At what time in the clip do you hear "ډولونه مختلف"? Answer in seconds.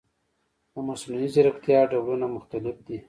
1.91-2.75